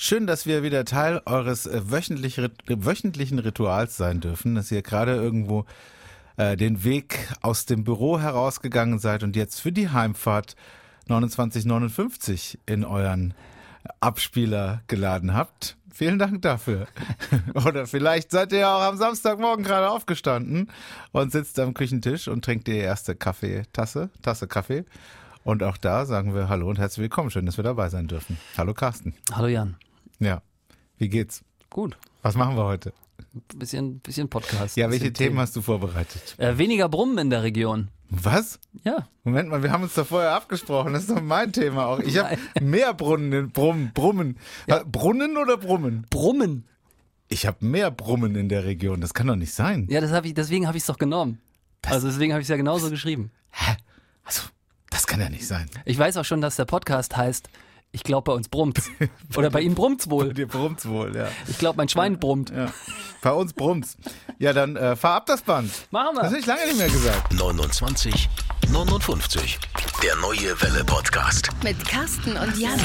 [0.00, 5.16] Schön, dass wir wieder Teil eures äh, wöchentlich, wöchentlichen Rituals sein dürfen, dass ihr gerade
[5.16, 5.64] irgendwo
[6.36, 10.54] äh, den Weg aus dem Büro herausgegangen seid und jetzt für die Heimfahrt
[11.08, 13.34] 2959 in euren
[13.98, 15.76] Abspieler geladen habt.
[15.92, 16.86] Vielen Dank dafür.
[17.66, 20.70] Oder vielleicht seid ihr ja auch am Samstagmorgen gerade aufgestanden
[21.10, 24.84] und sitzt am Küchentisch und trinkt die erste Kaffeetasse, Tasse Kaffee.
[25.42, 27.32] Und auch da sagen wir Hallo und herzlich willkommen.
[27.32, 28.38] Schön, dass wir dabei sein dürfen.
[28.56, 29.14] Hallo Carsten.
[29.32, 29.76] Hallo Jan.
[30.18, 30.42] Ja.
[30.96, 31.44] Wie geht's?
[31.70, 31.96] Gut.
[32.22, 32.92] Was machen wir heute?
[33.54, 34.76] Bisschen, bisschen Podcast.
[34.76, 36.34] Ja, welche bisschen Themen hast du vorbereitet?
[36.38, 37.88] Äh, weniger Brummen in der Region.
[38.10, 38.58] Was?
[38.84, 39.08] Ja.
[39.22, 40.94] Moment mal, wir haben uns da vorher abgesprochen.
[40.94, 42.00] Das ist doch mein Thema auch.
[42.00, 44.38] Ich habe mehr Brunnen, Brumm, Brummen.
[44.66, 44.78] Ja.
[44.78, 46.06] Äh, Brunnen oder Brummen?
[46.08, 46.64] Brummen.
[47.28, 49.00] Ich habe mehr Brummen in der Region.
[49.02, 49.86] Das kann doch nicht sein.
[49.90, 51.38] Ja, das hab ich, deswegen habe ich es doch genommen.
[51.84, 53.30] also deswegen habe ich es ja genauso geschrieben.
[53.50, 53.76] Hä?
[54.24, 54.42] Also,
[54.90, 55.68] das kann ja nicht sein.
[55.84, 57.50] Ich weiß auch schon, dass der Podcast heißt,
[57.92, 58.90] ich glaube bei uns brummt's.
[59.36, 60.32] Oder bei Ihnen brummt's wohl.
[60.34, 61.28] Dir brummt's wohl, ja.
[61.48, 62.50] Ich glaube, mein Schwein brummt.
[62.50, 62.72] ja.
[63.22, 63.96] Bei uns brummt's.
[64.38, 65.70] Ja, dann äh, fahr ab das Band.
[65.90, 66.40] Machen Das habe wir.
[66.40, 67.32] ich lange nicht mehr gesagt.
[67.34, 68.28] 29
[68.70, 69.58] 59.
[70.02, 71.48] Der neue Welle Podcast.
[71.64, 72.78] Mit Carsten und Jan.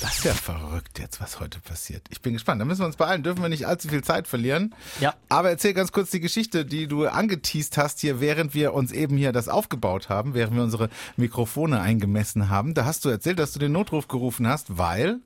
[0.00, 2.02] Das ist ja verrückt jetzt, was heute passiert.
[2.10, 2.60] Ich bin gespannt.
[2.60, 3.24] Da müssen wir uns beeilen.
[3.24, 4.72] Dürfen wir nicht allzu viel Zeit verlieren.
[5.00, 5.14] Ja.
[5.28, 9.16] Aber erzähl ganz kurz die Geschichte, die du angeteased hast hier, während wir uns eben
[9.16, 12.74] hier das aufgebaut haben, während wir unsere Mikrofone eingemessen haben.
[12.74, 15.18] Da hast du erzählt, dass du den Notruf gerufen hast, weil.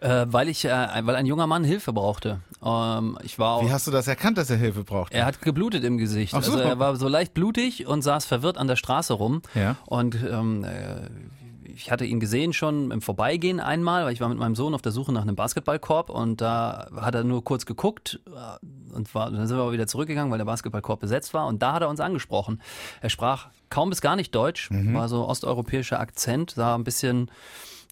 [0.00, 0.70] Äh, weil ich, äh,
[1.02, 2.40] weil ein junger Mann Hilfe brauchte.
[2.64, 5.12] Ähm, ich war auch, Wie hast du das erkannt, dass er Hilfe braucht?
[5.12, 6.34] Er hat geblutet im Gesicht.
[6.34, 6.52] Ach so.
[6.52, 9.42] Also er war so leicht blutig und saß verwirrt an der Straße rum.
[9.54, 9.76] Ja.
[9.84, 11.08] Und ähm, äh,
[11.64, 14.82] ich hatte ihn gesehen schon im Vorbeigehen einmal, weil ich war mit meinem Sohn auf
[14.82, 19.30] der Suche nach einem Basketballkorb und da hat er nur kurz geguckt äh, und war,
[19.30, 21.88] dann sind wir aber wieder zurückgegangen, weil der Basketballkorb besetzt war und da hat er
[21.88, 22.60] uns angesprochen.
[23.00, 27.30] Er sprach kaum bis gar nicht Deutsch, war so osteuropäischer Akzent, sah ein bisschen,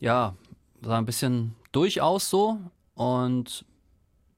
[0.01, 0.35] ja,
[0.83, 2.59] sah ein bisschen durchaus so
[2.95, 3.65] und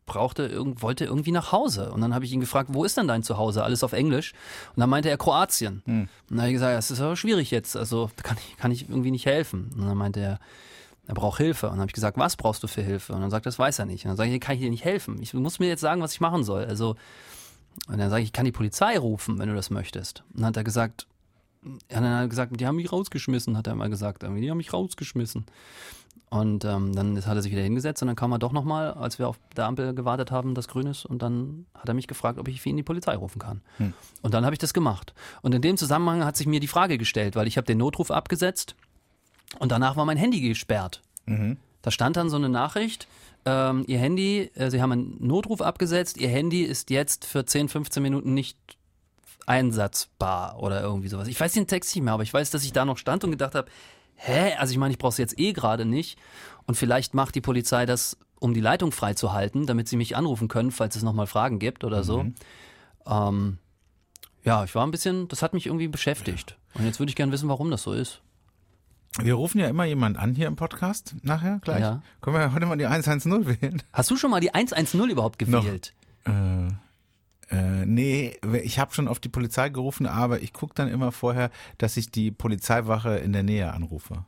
[0.06, 1.92] brauchte irgend, wollte irgendwie nach Hause.
[1.92, 3.62] Und dann habe ich ihn gefragt, wo ist denn dein Zuhause?
[3.62, 4.32] Alles auf Englisch.
[4.74, 5.82] Und dann meinte er Kroatien.
[5.86, 7.76] Und dann habe ich gesagt, das ist aber schwierig jetzt.
[7.76, 9.70] Also kann ich, kann ich irgendwie nicht helfen.
[9.76, 10.40] Und dann meinte er,
[11.06, 11.66] er braucht Hilfe.
[11.66, 13.12] Und dann habe ich gesagt, was brauchst du für Hilfe?
[13.12, 14.04] Und dann sagt er, das weiß er nicht.
[14.04, 15.22] Und dann sage ich, kann ich dir nicht helfen.
[15.22, 16.64] Ich muss mir jetzt sagen, was ich machen soll.
[16.64, 16.96] Also,
[17.86, 20.24] und dann sage ich, ich kann die Polizei rufen, wenn du das möchtest.
[20.34, 21.06] Und dann hat er gesagt,
[21.62, 24.22] ja, dann hat er gesagt, die haben mich rausgeschmissen, hat er mal gesagt.
[24.22, 25.46] Die haben mich rausgeschmissen.
[26.30, 29.18] Und ähm, dann hat er sich wieder hingesetzt und dann kam er doch nochmal, als
[29.18, 31.04] wir auf der Ampel gewartet haben, das grün ist.
[31.04, 33.62] Und dann hat er mich gefragt, ob ich für ihn die Polizei rufen kann.
[34.22, 35.12] Und dann habe ich das gemacht.
[35.42, 38.12] Und in dem Zusammenhang hat sich mir die Frage gestellt, weil ich habe den Notruf
[38.12, 38.76] abgesetzt
[39.58, 41.02] und danach war mein Handy gesperrt.
[41.82, 43.08] Da stand dann so eine Nachricht,
[43.44, 47.68] ähm, Ihr Handy, äh, Sie haben einen Notruf abgesetzt, Ihr Handy ist jetzt für 10,
[47.68, 48.56] 15 Minuten nicht
[49.46, 51.26] einsatzbar oder irgendwie sowas.
[51.26, 53.30] Ich weiß den Text nicht mehr, aber ich weiß, dass ich da noch stand und
[53.32, 53.68] gedacht habe,
[54.20, 56.18] hä, also ich meine, ich brauche es jetzt eh gerade nicht
[56.66, 60.70] und vielleicht macht die Polizei das, um die Leitung freizuhalten, damit sie mich anrufen können,
[60.70, 62.26] falls es nochmal Fragen gibt oder so.
[63.06, 63.58] Ähm,
[64.44, 66.56] ja, ich war ein bisschen, das hat mich irgendwie beschäftigt.
[66.74, 68.20] Und jetzt würde ich gerne wissen, warum das so ist.
[69.18, 71.80] Wir rufen ja immer jemand an hier im Podcast nachher gleich.
[71.80, 72.02] Ja.
[72.20, 73.82] Können wir heute mal die 110 wählen?
[73.92, 75.62] Hast du schon mal die 110 überhaupt Noch.
[75.64, 75.94] gewählt?
[76.24, 76.68] Äh,
[77.50, 81.50] äh, nee, ich habe schon auf die Polizei gerufen, aber ich gucke dann immer vorher,
[81.78, 84.24] dass ich die Polizeiwache in der Nähe anrufe,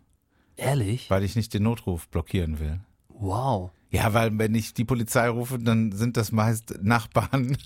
[0.56, 1.08] Ehrlich?
[1.10, 2.80] weil ich nicht den Notruf blockieren will.
[3.08, 3.70] Wow.
[3.92, 7.58] Ja, weil wenn ich die Polizei rufe, dann sind das meist Nachbarn,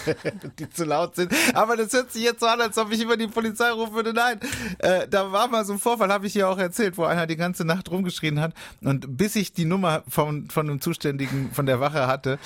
[0.58, 1.30] die zu laut sind.
[1.52, 4.14] Aber das hört sich jetzt so an, als ob ich immer die Polizei rufen würde.
[4.14, 4.40] Nein,
[4.78, 7.36] äh, da war mal so ein Vorfall, habe ich ja auch erzählt, wo einer die
[7.36, 8.54] ganze Nacht rumgeschrien hat.
[8.80, 12.38] Und bis ich die Nummer von, von dem Zuständigen von der Wache hatte,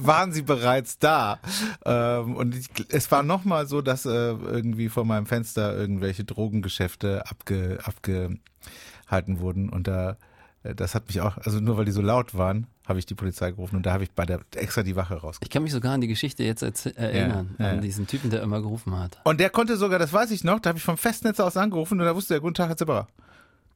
[0.00, 1.38] waren sie bereits da.
[1.84, 7.22] Ähm, und ich, es war nochmal so, dass äh, irgendwie vor meinem Fenster irgendwelche Drogengeschäfte
[7.30, 9.68] abge, abgehalten wurden.
[9.68, 10.16] Und da
[10.62, 13.50] das hat mich auch, also nur weil die so laut waren, habe ich die Polizei
[13.50, 15.38] gerufen und da habe ich bei der extra die Wache rausgeholt.
[15.42, 18.30] Ich kann mich sogar an die Geschichte jetzt erz- erinnern, Ja, ja, an diesen Typen,
[18.30, 19.18] der immer gerufen hat.
[19.24, 21.98] Und der konnte sogar, das weiß ich noch, da habe ich vom Festnetz aus angerufen
[22.00, 23.08] und da wusste er, guten Tag, Herr Zipperer.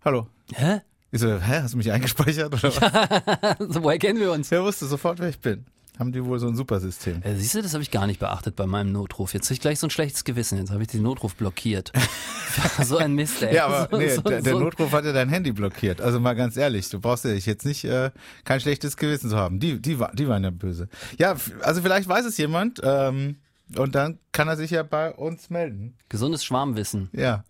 [0.04, 0.26] Hallo.
[0.52, 0.80] Hä?
[1.10, 2.62] Ich so, hä, hast du mich eingespeichert oder
[3.58, 3.72] was?
[3.72, 4.48] so, woher kennen wir uns?
[4.48, 5.64] Der wusste sofort, wer ich bin.
[5.98, 7.22] Haben die wohl so ein Supersystem.
[7.22, 9.32] Äh, siehst du, das habe ich gar nicht beachtet bei meinem Notruf.
[9.32, 10.58] Jetzt habe ich gleich so ein schlechtes Gewissen.
[10.58, 11.92] Jetzt habe ich den Notruf blockiert.
[12.82, 13.54] so ein Mist, ey.
[13.54, 16.00] Ja, aber so, nee, so, der, der so- Notruf hat ja dein Handy blockiert.
[16.00, 18.10] Also mal ganz ehrlich, du brauchst ja jetzt nicht äh,
[18.44, 19.60] kein schlechtes Gewissen zu haben.
[19.60, 20.88] Die, die, die waren ja böse.
[21.16, 23.36] Ja, also vielleicht weiß es jemand ähm,
[23.76, 25.94] und dann kann er sich ja bei uns melden.
[26.08, 27.08] Gesundes Schwarmwissen.
[27.12, 27.44] Ja.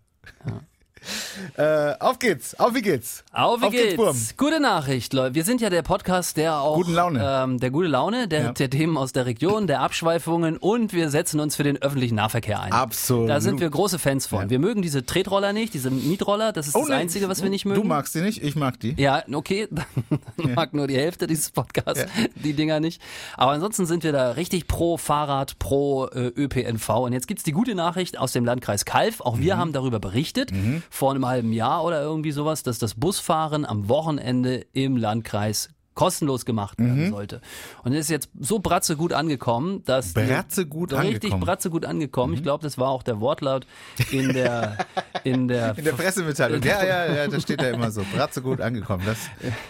[1.56, 3.22] Äh, auf geht's, auf wie geht's?
[3.32, 4.36] Auf wie Auf geht's, geht's.
[4.36, 5.34] Gute Nachricht, Leute.
[5.34, 7.20] Wir sind ja der Podcast, der auch Guten Laune.
[7.24, 8.52] Ähm, der gute Laune, der, Ja.
[8.52, 12.60] der Themen aus der Region, der Abschweifungen und wir setzen uns für den öffentlichen Nahverkehr
[12.60, 12.72] ein.
[12.72, 13.28] Absolut.
[13.28, 14.42] Da sind wir große Fans von.
[14.44, 14.50] Ja.
[14.50, 16.52] Wir mögen diese Tretroller nicht, diese Mietroller.
[16.52, 17.80] Das ist das nee, Einzige, was wir nicht mögen.
[17.82, 18.94] Du magst die nicht, ich mag die.
[19.00, 19.68] Ja, okay,
[20.36, 22.04] dann mag nur die Hälfte dieses Podcasts
[22.34, 23.00] die Dinger nicht.
[23.36, 26.88] Aber ansonsten sind wir da richtig pro Fahrrad, pro äh, ÖPNV.
[26.90, 29.20] Und jetzt gibt's die gute Nachricht aus dem Landkreis Kalf.
[29.20, 29.42] Auch Mhm.
[29.42, 30.50] wir haben darüber berichtet,
[30.94, 36.44] vor einem halben Jahr oder irgendwie sowas, dass das Busfahren am Wochenende im Landkreis kostenlos
[36.44, 36.86] gemacht Mhm.
[36.86, 37.40] werden sollte.
[37.84, 41.40] Und es ist jetzt so bratze gut angekommen, dass Bratze gut richtig angekommen.
[41.40, 41.44] Mhm.
[41.44, 42.34] bratze gut angekommen.
[42.34, 43.64] Ich glaube, das war auch der Wortlaut
[44.10, 44.76] in der
[45.24, 46.62] in der In der Pressemitteilung.
[46.62, 48.02] Ja, ja, ja, da steht ja immer so.
[48.14, 49.04] Bratze gut angekommen.
[49.06, 49.18] Das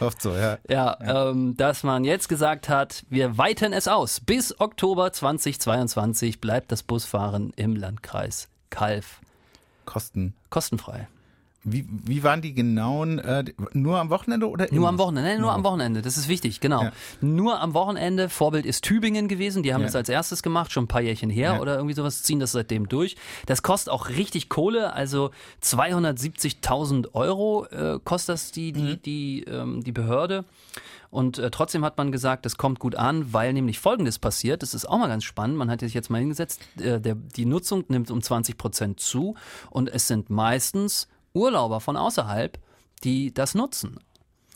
[0.00, 0.56] oft so, ja.
[0.68, 0.96] Ja,
[1.30, 4.20] Ähm, dass man jetzt gesagt hat, wir weiten es aus.
[4.20, 9.20] Bis Oktober 2022 bleibt das Busfahren im Landkreis Kalf
[9.84, 10.32] Kosten.
[10.48, 11.06] kostenfrei.
[11.66, 14.88] Wie, wie waren die genauen, äh, nur am Wochenende oder Nur immer?
[14.90, 16.82] am Wochenende, nein, nur am Wochenende, das ist wichtig, genau.
[16.82, 16.92] Ja.
[17.22, 19.86] Nur am Wochenende, Vorbild ist Tübingen gewesen, die haben Ja.
[19.86, 21.60] das als erstes gemacht, schon ein paar Jährchen her Ja.
[21.60, 23.16] oder irgendwie sowas, ziehen das seitdem durch.
[23.46, 25.30] Das kostet auch richtig Kohle, also
[25.62, 29.02] 270.000 Euro äh, kostet das die, die, Mhm.
[29.02, 30.44] die, ähm, die Behörde.
[31.10, 34.62] Und äh, trotzdem hat man gesagt, das kommt gut an, weil nämlich Folgendes passiert.
[34.62, 35.56] Das ist auch mal ganz spannend.
[35.56, 39.36] Man hat sich jetzt mal hingesetzt, äh, der, die Nutzung nimmt um 20 Prozent zu
[39.70, 42.58] und es sind meistens Urlauber von außerhalb,
[43.02, 43.98] die das nutzen.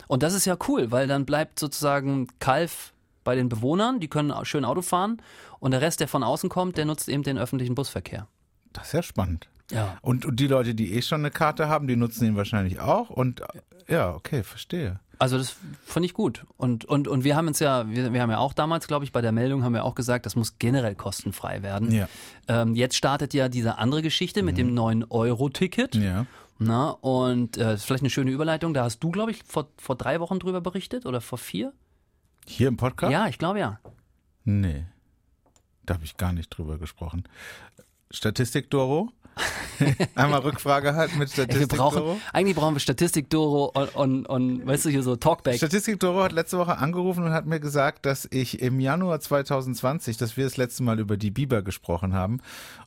[0.06, 2.92] Und das ist ja cool, weil dann bleibt sozusagen Kalf
[3.25, 5.20] bei den Bewohnern, die können schön Auto fahren
[5.60, 8.26] und der Rest, der von außen kommt, der nutzt eben den öffentlichen Busverkehr.
[8.72, 9.48] Das ist ja spannend.
[9.70, 9.98] Ja.
[10.00, 13.10] Und, und die Leute, die eh schon eine Karte haben, die nutzen ihn wahrscheinlich auch.
[13.10, 13.42] Und
[13.86, 15.00] ja, okay, verstehe.
[15.19, 16.46] Also das fand ich gut.
[16.56, 19.12] Und, und, und wir haben uns ja, wir, wir haben ja auch damals, glaube ich,
[19.12, 21.90] bei der Meldung haben wir auch gesagt, das muss generell kostenfrei werden.
[21.90, 22.08] Ja.
[22.46, 25.96] Ähm, jetzt startet ja diese andere Geschichte mit dem 9-Euro-Ticket.
[25.96, 26.26] Ja.
[26.58, 28.75] Na, und äh, vielleicht eine schöne Überleitung.
[28.75, 31.72] Da hast du, glaube ich, vor, vor drei Wochen drüber berichtet oder vor vier?
[32.46, 33.12] Hier im Podcast?
[33.12, 33.78] Ja, ich glaube ja.
[34.44, 34.84] Nee.
[35.87, 37.25] Da habe ich gar nicht drüber gesprochen.
[38.10, 39.12] Statistik, Doro?
[40.16, 42.20] Einmal Rückfrage halt mit Ey, Statistik, brauchen, Doro.
[42.32, 45.56] eigentlich brauchen wir Statistik, Doro und, und, und weißt du, hier so Talkback.
[45.56, 50.16] Statistik Doro hat letzte Woche angerufen und hat mir gesagt, dass ich im Januar 2020,
[50.16, 52.40] dass wir das letzte Mal über die Biber gesprochen haben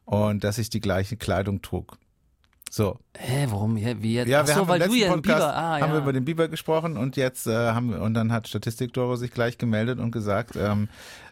[0.03, 1.97] und dass ich die gleiche Kleidung trug.
[2.73, 2.97] So.
[3.17, 3.75] Hä, warum?
[3.75, 4.29] Wie jetzt?
[4.29, 5.91] Ja, Ach wir so, haben weil du ja Podcast Biber, ah, haben ja.
[5.91, 9.17] wir über den Biber gesprochen und jetzt äh, haben wir, und dann hat Statistik Doro
[9.17, 10.87] sich gleich gemeldet und gesagt, ähm,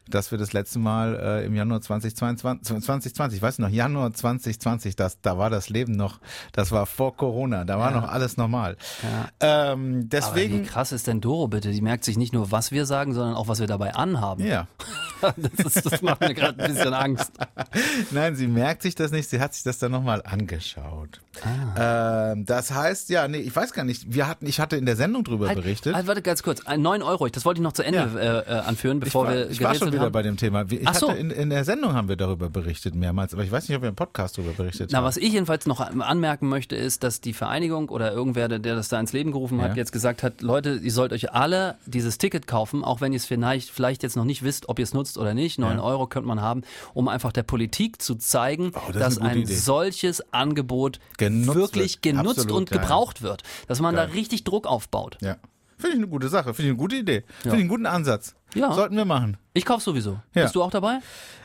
[0.09, 4.97] dass wir das letzte Mal äh, im Januar 2022, 2020, ich weiß noch, Januar 2020,
[4.97, 6.19] das, da war das Leben noch,
[6.51, 8.01] das war vor Corona, da war Ja.
[8.01, 8.75] noch alles normal.
[9.01, 9.29] Ja.
[9.71, 11.71] Ähm, Aber wie deswegen, krass ist denn Doro bitte?
[11.71, 14.45] Die merkt sich nicht nur, was wir sagen, sondern auch, was wir dabei anhaben.
[14.45, 14.67] ja.
[15.57, 17.31] Das, ist, das macht mir gerade ein bisschen Angst.
[18.11, 21.21] Nein, sie merkt sich das nicht, sie hat sich das dann nochmal angeschaut.
[21.75, 22.31] Ah.
[22.33, 24.95] Ähm, das heißt, ja, nee, ich weiß gar nicht, wir hatten, ich hatte in der
[24.95, 25.95] Sendung drüber berichtet.
[25.95, 26.65] Halt, warte ganz kurz.
[26.65, 28.39] Ein 9 Euro, das wollte ich noch zu Ende Ja.
[28.39, 30.11] äh, äh, anführen, Ich bevor war, wir ich war schon wieder haben.
[30.11, 30.65] bei dem Thema.
[30.69, 31.09] Ich Ach so.
[31.09, 33.83] hatte in, in der Sendung haben wir darüber berichtet mehrmals, aber ich weiß nicht, ob
[33.83, 35.05] wir im Podcast darüber berichtet Na, haben.
[35.05, 38.89] was ich jedenfalls noch anmerken möchte, ist, dass die Vereinigung oder irgendwer, der, der das
[38.89, 39.75] da ins Leben gerufen hat, Ja.
[39.77, 43.25] jetzt gesagt hat, Leute, ihr sollt euch alle dieses Ticket kaufen, auch wenn ihr es
[43.25, 45.59] vielleicht, vielleicht jetzt noch nicht wisst, ob ihr es nutzt oder nicht.
[45.59, 45.83] 9 Ja.
[45.83, 46.61] Euro könnte man haben,
[46.93, 49.53] um einfach der Politik zu zeigen, Oh, das dass ein Idee.
[49.55, 52.01] solches Angebot Genutzt wirklich wird.
[52.03, 53.43] genutzt Absolut, und gebraucht wird.
[53.67, 54.07] Dass man Geil.
[54.07, 55.17] da richtig Druck aufbaut.
[55.21, 55.37] Ja.
[55.77, 58.35] Finde ich eine gute Sache, finde ich eine gute Idee, finde ich einen guten Ansatz.
[58.53, 58.73] Ja.
[58.73, 59.37] Sollten wir machen.
[59.53, 60.19] Ich kauf sowieso.
[60.33, 60.43] Ja.
[60.43, 60.99] Bist du auch dabei?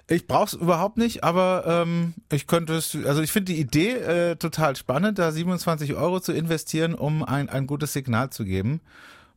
[0.08, 4.36] Ich brauch's überhaupt nicht, aber ähm, ich könnte es, also ich finde die Idee äh,
[4.36, 8.80] total spannend, da 27 Euro zu investieren, um ein, ein gutes Signal zu geben.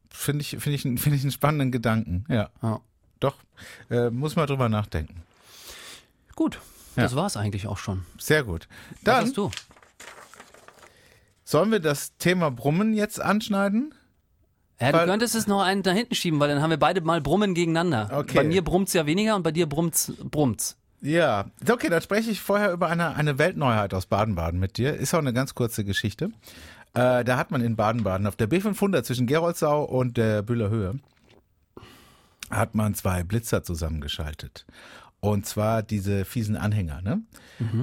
[0.10, 2.25] Finde ich, finde ich, einen- finde ich einen spannenden Gedanken.
[2.27, 2.79] Ja, Ja.
[3.19, 3.36] Doch.
[3.89, 5.24] Äh, muss mal drüber nachdenken.
[6.36, 6.59] Gut.
[6.95, 8.05] Das war's eigentlich auch schon.
[8.17, 8.67] Sehr gut.
[8.91, 9.51] Was Dann hast du?
[11.43, 13.93] sollen wir das Thema Brummen jetzt anschneiden?
[14.79, 17.01] Ja, du Weil- könntest es noch einen da hinten schieben, weil dann haben wir beide
[17.01, 18.09] mal Brummen gegeneinander.
[18.13, 18.36] Okay.
[18.36, 20.75] Bei mir brummt's ja weniger und bei dir brummt's, brummt's.
[21.01, 24.95] Ja, okay, dann spreche ich vorher über eine, eine Weltneuheit aus Baden-Baden mit dir.
[24.95, 26.31] Ist auch eine ganz kurze Geschichte.
[26.95, 31.00] Äh, da hat man in Baden-Baden auf der B500 zwischen Geroldsau und der Bühler Höhe
[32.50, 34.66] hat man zwei Blitzer zusammengeschaltet.
[35.20, 37.24] Und zwar diese fiesen Anhänger, ne?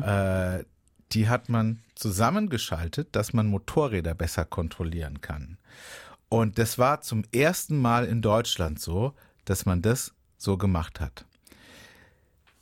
[0.03, 0.65] Äh,
[1.13, 5.59] die hat man zusammengeschaltet, dass man Motorräder besser kontrollieren kann.
[6.29, 11.27] Und das war zum ersten Mal in Deutschland so, dass man das so gemacht hat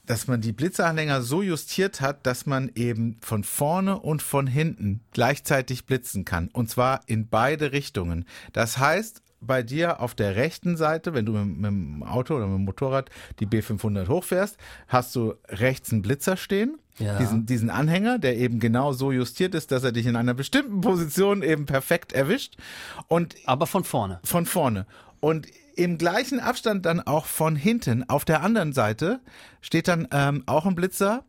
[0.07, 5.01] dass man die Blitzanhänger so justiert hat, dass man eben von vorne und von hinten
[5.13, 6.49] gleichzeitig blitzen kann.
[6.49, 8.27] Und zwar in beide Richtungen.
[8.53, 12.47] Das heißt, bei dir auf der rechten Seite, wenn du mit, mit dem Auto oder
[12.47, 14.57] mit dem Motorrad die B500 hochfährst,
[14.89, 16.79] hast du rechts einen Blitzer stehen.
[16.99, 17.19] Ja.
[17.19, 20.81] Diesen, diesen Anhänger, der eben genau so justiert ist, dass er dich in einer bestimmten
[20.81, 22.57] Position eben perfekt erwischt.
[23.09, 24.21] Und Aber von vorne.
[24.25, 24.87] von vorne.
[25.21, 29.21] Und im gleichen Abstand dann auch von hinten, auf der anderen Seite,
[29.61, 31.25] steht dann ähm, auch ein Blitzer,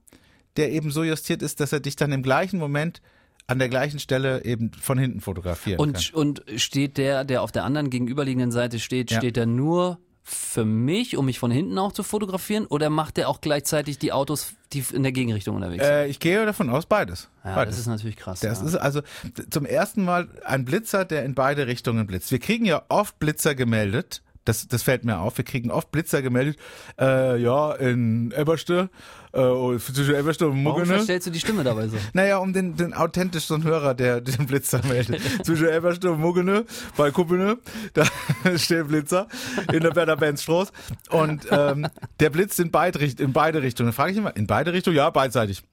[0.57, 3.01] der eben so justiert ist, dass er dich dann im gleichen Moment
[3.47, 6.01] an der gleichen Stelle eben von hinten fotografieren kann.
[6.13, 6.13] Und,
[6.47, 9.17] und steht der, der auf der anderen gegenüberliegenden Seite steht, Ja.
[9.17, 13.27] steht er nur für mich, um mich von hinten auch zu fotografieren, oder macht er
[13.27, 15.93] auch gleichzeitig die Autos, die in der Gegenrichtung unterwegs sind?
[15.93, 17.29] Äh, ich gehe davon aus, beides.
[17.43, 17.75] ja, beides.
[17.75, 18.39] das ist natürlich krass.
[18.39, 18.65] Das ja.
[18.67, 19.01] ist also
[19.49, 22.31] zum ersten Mal ein Blitzer, der in beide Richtungen blitzt.
[22.31, 24.21] Wir kriegen ja oft Blitzer gemeldet.
[24.45, 25.37] Das, das fällt mir auf.
[25.37, 26.57] Wir kriegen oft Blitzer gemeldet.
[26.99, 28.89] Äh, ja, in Eberste,
[29.31, 30.85] äh, zwischen Eberste und Warum Muggene.
[30.97, 31.97] verstellst du die Stimme dabei so?
[32.13, 35.21] Naja, um den, den authentischsten Hörer, der den Blitzer meldet.
[35.45, 36.65] Zwischen Eberste und Muggene,
[36.97, 37.57] bei Kuppene,
[37.93, 38.05] da
[38.57, 39.27] steht Blitzer
[39.71, 40.71] in der Werder Benzstraße.
[41.09, 41.87] Und ähm,
[42.19, 43.87] der blitzt in beide, Richt- in beide Richtungen.
[43.87, 44.97] Dann frage ich immer, in beide Richtungen?
[44.97, 45.63] Ja, beidseitig.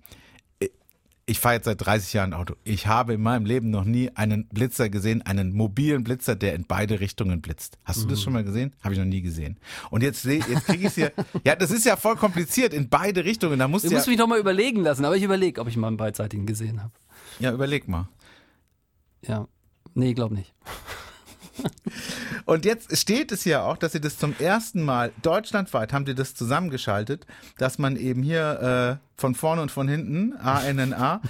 [1.31, 2.57] Ich fahre jetzt seit 30 Jahren Auto.
[2.65, 6.65] Ich habe in meinem Leben noch nie einen Blitzer gesehen, einen mobilen Blitzer, der in
[6.67, 7.79] beide Richtungen blitzt.
[7.85, 8.75] Hast du das schon mal gesehen?
[8.83, 9.57] Habe ich noch nie gesehen.
[9.91, 11.13] Und jetzt, jetzt kriege ich es hier.
[11.45, 13.61] Ja, das ist ja voll kompliziert in beide Richtungen.
[13.61, 15.69] Da musst Du du ja, musst mich doch mal überlegen lassen, aber ich überlege, ob
[15.69, 16.93] ich mal einen beidseitigen gesehen habe.
[17.39, 18.09] ja, überleg mal.
[19.25, 19.47] Ja.
[19.95, 20.53] Nee, glaub nicht.
[22.45, 26.15] Und jetzt steht es ja auch, dass sie das zum ersten Mal deutschlandweit haben die
[26.15, 27.27] das zusammengeschaltet,
[27.59, 31.21] dass man eben hier äh, von vorne und von hinten ANNA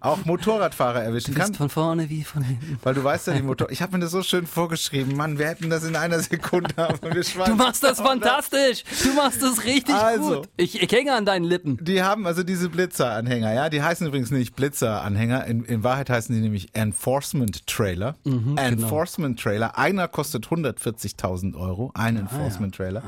[0.00, 1.54] auch Motorradfahrer erwischen Du kann.
[1.54, 2.78] von vorne wie von hinten.
[2.82, 3.70] Weil du weißt ja, die Motor.
[3.70, 5.38] Ich habe mir das so schön vorgeschrieben, Mann.
[5.38, 6.70] Wir hätten das in einer Sekunde.
[6.76, 8.82] Aber wir Du machst das fantastisch.
[9.02, 10.40] Du machst das richtig Also.
[10.40, 10.48] gut.
[10.56, 11.78] Ich, ich hänge an deinen Lippen.
[11.82, 13.68] Die haben also diese Blitzer-Anhänger, ja.
[13.70, 15.44] Die heißen übrigens nicht Blitzer-Anhänger.
[15.46, 18.16] In, in Wahrheit heißen die nämlich Enforcement-Trailer.
[18.56, 19.78] Enforcement-Trailer.
[19.78, 21.90] Einer kostet 140.000 Euro.
[21.94, 23.02] Ein Enforcement-Trailer.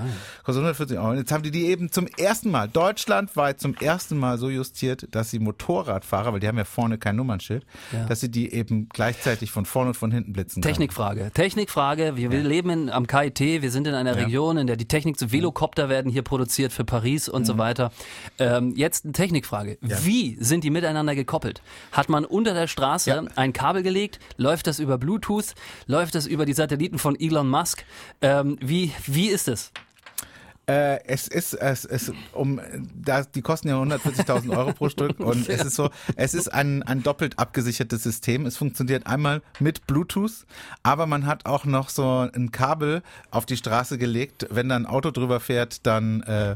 [0.45, 1.11] Kostet 140 Euro.
[1.11, 5.07] Und jetzt haben die die eben zum ersten Mal, deutschlandweit zum ersten Mal so justiert,
[5.11, 8.05] dass sie Motorradfahrer, weil die haben ja vorne kein Nummernschild, Ja.
[8.07, 10.63] dass sie die eben gleichzeitig von vorne und von hinten blitzen.
[10.63, 11.31] Technikfrage.
[11.35, 12.17] Technikfrage.
[12.17, 13.41] Wir, wir leben in, am KIT.
[13.41, 16.85] Wir sind in einer Region, in der die Technik zu Velocopter werden hier produziert für
[16.85, 17.91] Paris und so weiter.
[18.39, 19.79] Ähm, jetzt eine Technikfrage.
[19.81, 21.63] Wie sind die miteinander gekoppelt?
[21.93, 23.23] Hat man unter der Straße Ja.
[23.37, 24.19] ein Kabel gelegt?
[24.37, 25.55] Läuft das über Bluetooth?
[25.87, 27.85] Läuft das über die Satelliten von Elon Musk?
[28.21, 29.73] Ähm, wie, wie ist es?
[30.71, 32.61] Äh, es ist, es ist, um,
[32.95, 36.85] da, die kosten ja 140.000 Euro pro Stück und es ist so, es ist ein,
[36.85, 38.47] ein doppelt abgesichertes System.
[38.47, 40.47] Es funktioniert einmal mit Bluetooth,
[40.85, 44.47] aber man hat auch noch so ein Kabel auf die Straße gelegt.
[44.51, 46.55] Wenn da ein Auto drüber fährt, dann, äh,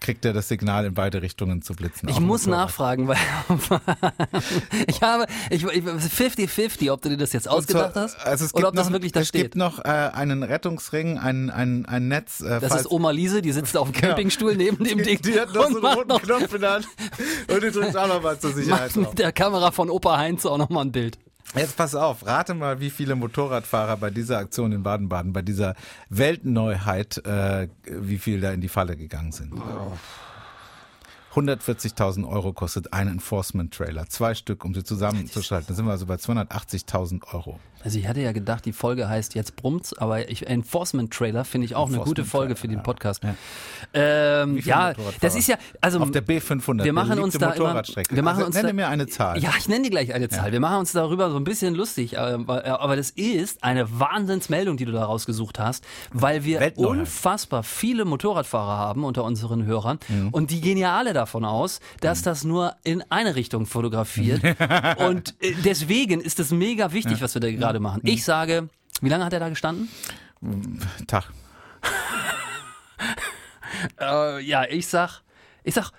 [0.00, 2.08] kriegt er das Signal in beide Richtungen zu blitzen.
[2.08, 3.16] Ich muss nachfragen, weil
[4.86, 8.54] ich habe, ich, ich 50-50, ob du dir das jetzt ausgedacht So, hast also es
[8.54, 9.42] oder ob das wirklich da es steht.
[9.42, 12.40] gibt noch äh, einen Rettungsring, ein, ein, ein Netz.
[12.40, 14.08] Äh, Das ist Oma Liese, die sitzt auf dem Genau.
[14.08, 16.72] Campingstuhl neben dem Ding die hat noch so und einen roten noch Knopf in der
[16.74, 16.88] Hand
[17.48, 20.44] und die drückt auch noch mal zur Sicherheit macht mit der Kamera von Opa Heinz
[20.46, 21.18] auch nochmal ein Bild.
[21.54, 25.74] Jetzt pass auf, rate mal, wie viele Motorradfahrer bei dieser Aktion in Baden-Baden, bei dieser
[26.10, 29.54] Weltneuheit, äh, wie viel da in die Falle gegangen sind.
[31.34, 34.08] 140.000 Euro kostet ein Enforcement-Trailer.
[34.08, 35.68] Zwei Stück, um sie zusammenzuschalten.
[35.68, 37.60] Da sind wir also bei 280.000 Euro.
[37.86, 41.66] Also ich hatte ja gedacht, die Folge heißt jetzt Brummt's, aber ich, Enforcement Trailer finde
[41.66, 42.82] ich auch eine gute Folge für den ja.
[42.82, 43.22] Podcast.
[43.22, 43.34] Ja.
[43.94, 48.22] Ähm, ja, das ist ja, also Auf der B500, wir machen uns da immer, wir
[48.24, 49.38] machen Also uns nenne da, mir eine Zahl.
[49.38, 50.50] Ja, ich nenne dir gleich eine Zahl.
[50.50, 54.84] Wir machen uns darüber so ein bisschen lustig, aber, aber das ist eine Wahnsinnsmeldung, die
[54.84, 56.98] du da rausgesucht hast, weil wir Weltneuheit.
[56.98, 60.30] unfassbar viele Motorradfahrer haben unter unseren Hörern Mhm.
[60.30, 64.42] und die gehen ja alle davon aus, dass das nur in eine Richtung fotografiert
[64.98, 68.00] und äh, deswegen ist es mega wichtig, was wir da gerade machen.
[68.02, 68.08] Mhm.
[68.08, 68.68] Ich sage,
[69.00, 69.88] wie lange hat er da gestanden?
[71.06, 71.30] Tag.
[74.00, 75.20] Äh, ja, ich sag,
[75.62, 75.90] ich sag,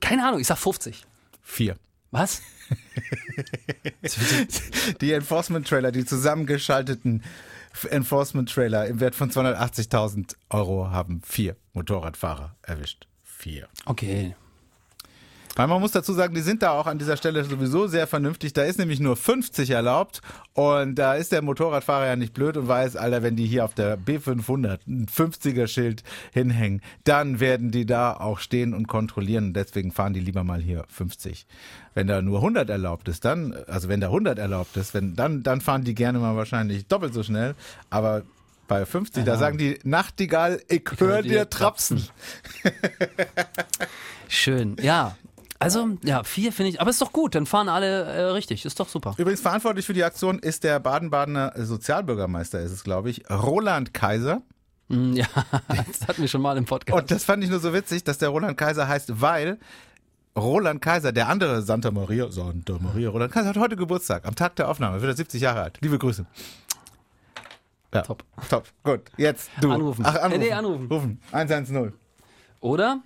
[0.00, 1.04] keine Ahnung, ich sag 50.
[1.42, 1.76] Vier.
[2.10, 2.42] Was?
[5.00, 7.22] Die Enforcement-Trailer, die zusammengeschalteten
[7.90, 13.06] Enforcement-Trailer im Wert von 280.000 Euro haben vier Motorradfahrer erwischt.
[13.22, 13.68] Vier.
[13.84, 14.34] Okay.
[15.58, 18.52] Weil man muss dazu sagen, die sind da auch an dieser Stelle sowieso sehr vernünftig.
[18.52, 20.22] Da ist nämlich nur 50 erlaubt
[20.52, 23.74] und da ist der Motorradfahrer ja nicht blöd und weiß, Alter, wenn die hier auf
[23.74, 29.52] der B500 ein 50er-Schild hinhängen, dann werden die da auch stehen und kontrollieren.
[29.52, 31.44] Deswegen fahren die lieber mal hier 50.
[31.92, 35.42] Wenn da nur 100 erlaubt ist, dann, also wenn da 100 erlaubt ist, wenn, dann,
[35.42, 37.56] dann fahren die gerne mal wahrscheinlich doppelt so schnell.
[37.90, 38.22] Aber
[38.68, 42.06] bei 50, da sagen die Nachtigall, ich hör dir trapsen.
[44.28, 45.16] Schön, ja.
[45.60, 48.78] Also, ja, vier finde ich, aber ist doch gut, dann fahren alle äh, richtig, ist
[48.78, 49.14] doch super.
[49.18, 54.42] Übrigens verantwortlich für die Aktion ist der Baden-Badener Sozialbürgermeister, ist es, glaube ich, Roland Kaiser.
[54.86, 55.26] Mm, Ja,
[55.68, 56.96] das hatten wir schon mal im Podcast.
[56.96, 59.58] Und das fand ich nur so witzig, dass der Roland Kaiser heißt, weil
[60.36, 64.54] Roland Kaiser, der andere Santa Maria, Santa Maria, Roland Kaiser hat heute Geburtstag, am Tag
[64.56, 65.78] der Aufnahme, wird er 70 Jahre alt.
[65.80, 66.24] Liebe Grüße.
[67.92, 68.22] Ja, Top.
[68.48, 68.68] Top.
[68.84, 69.00] Gut.
[69.16, 69.72] Jetzt du.
[69.72, 70.04] Anrufen.
[70.06, 70.32] Ach, anrufen.
[70.42, 70.86] Äh, nee, anrufen.
[70.88, 71.20] Rufen.
[71.32, 71.92] 110.
[72.60, 73.00] Oder?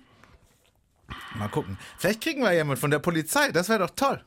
[1.35, 1.77] Mal gucken.
[1.97, 3.51] Vielleicht kriegen wir jemanden von der Polizei.
[3.51, 4.21] Das wäre doch toll.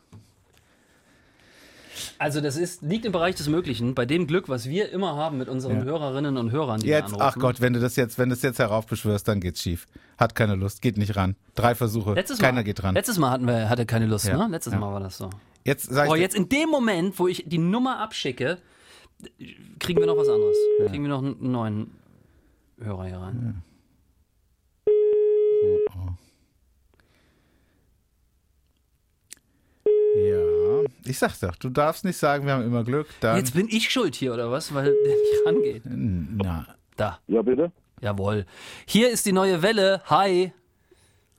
[2.18, 5.38] Also das ist, liegt im Bereich des Möglichen, bei dem Glück, was wir immer haben
[5.38, 5.84] mit unseren Ja.
[5.84, 7.22] Hörerinnen und Hörern, die Jetzt, anrufen.
[7.22, 9.86] ach Gott, wenn du das jetzt, wenn du das jetzt heraufbeschwörst, dann geht's schief.
[10.18, 11.36] Hat keine Lust, geht nicht ran.
[11.54, 12.94] Drei Versuche, Letztes Mal, keiner geht ran.
[12.94, 14.36] Letztes Mal hatten wir, hatte keine Lust, Ja.
[14.36, 14.48] ne?
[14.50, 14.78] Letztes Ja.
[14.78, 15.30] Mal war das so.
[15.64, 18.58] Jetzt sag ich Oh, jetzt in dem Moment, wo ich die Nummer abschicke,
[19.78, 20.56] kriegen wir noch was anderes.
[20.88, 21.90] Kriegen wir noch einen neuen
[22.78, 23.62] Hörer hier rein.
[30.16, 33.06] Ja, ich sag's doch, du darfst nicht sagen, wir haben immer Glück.
[33.20, 34.72] Dann, Jetzt bin ich schuld hier, oder was?
[34.72, 35.82] Weil der nicht rangeht.
[35.84, 37.70] na, Da, Ja, bitte.
[38.00, 38.46] jawohl.
[38.86, 40.00] Hier ist die neue Welle.
[40.06, 40.52] Hi.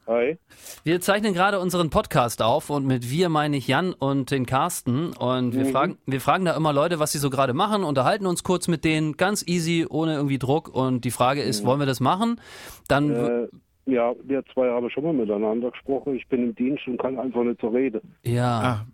[0.05, 0.37] Hi.
[0.83, 5.11] Wir zeichnen gerade unseren Podcast auf und mit wir meine ich Jan und den Carsten
[5.11, 8.43] und wir fragen, wir fragen da immer Leute, was sie so gerade machen, unterhalten uns
[8.43, 11.99] kurz mit denen, ganz easy, ohne irgendwie Druck und die Frage ist, wollen wir das
[11.99, 12.39] machen?
[12.87, 13.47] Dann, Äh,
[13.87, 16.15] ja, wir zwei haben schon mal miteinander gesprochen.
[16.15, 18.01] Ich bin im Dienst und kann einfach nicht zur Rede.
[18.23, 18.85] ja, ah.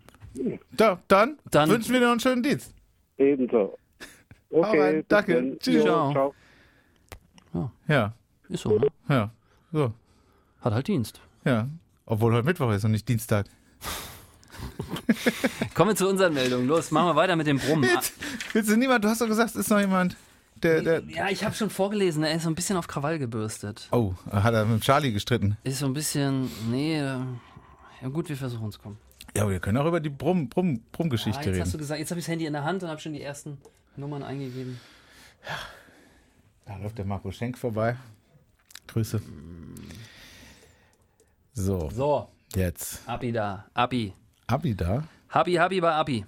[0.72, 2.74] Da, dann, Dann- wünschen wir dir noch einen schönen Dienst.
[3.18, 3.78] Ebenso.
[4.50, 4.64] Rein.
[4.64, 5.34] Okay, bis Danke.
[5.34, 5.58] dann.
[5.60, 5.82] Tschüss.
[5.84, 6.12] Ciao.
[6.12, 6.34] ciao.
[7.86, 8.12] Ja,
[8.48, 8.88] ist so, ne?
[9.08, 9.30] ja,
[9.72, 9.92] so,
[10.60, 11.20] Hat halt Dienst.
[11.44, 11.68] ja.
[12.06, 13.46] Obwohl heute Mittwoch ist und nicht Dienstag.
[15.74, 16.66] Kommen wir zu unseren Meldungen.
[16.66, 17.84] Los, machen wir weiter mit dem Brummen.
[17.84, 18.12] Jetzt,
[18.52, 20.16] willst du niemand, du hast doch gesagt, es ist noch jemand,
[20.62, 23.88] der, der, Ja, ich habe schon vorgelesen, er ist so ein bisschen auf Krawall gebürstet.
[23.92, 25.56] oh, hat er mit Charlie gestritten.
[25.64, 27.02] Ist so ein bisschen, nee, äh,
[28.02, 28.96] ja gut, wir versuchen es, komm.
[29.36, 31.72] Ja, wir können auch über die Brumm, Brumm, Ah, jetzt hast reden.
[31.72, 33.58] du gesagt, jetzt habe ich das Handy in der Hand und habe schon die ersten
[33.96, 34.78] Nummern eingegeben.
[36.66, 37.96] Da läuft der Marco Schenk vorbei.
[38.86, 39.20] Grüße.
[41.52, 43.00] So, So, jetzt.
[43.08, 44.12] Abi da, Abi.
[44.46, 45.04] Abi da.
[45.30, 46.24] Habi, Habi bei Abi.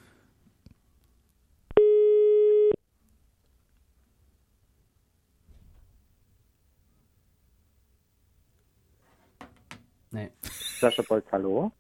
[10.10, 10.30] Nee.
[10.80, 11.72] Sascha Bolz, hallo.